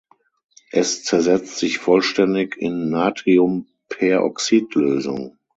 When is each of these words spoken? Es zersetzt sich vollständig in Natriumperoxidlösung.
Es 0.71 1.03
zersetzt 1.03 1.59
sich 1.59 1.77
vollständig 1.77 2.57
in 2.57 2.89
Natriumperoxidlösung. 2.89 5.37